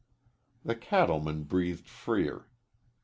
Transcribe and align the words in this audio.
The 0.65 0.73
cattleman 0.75 1.43
breathed 1.43 1.87
freer. 1.87 2.47